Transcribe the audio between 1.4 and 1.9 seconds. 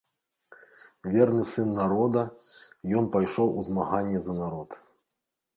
сын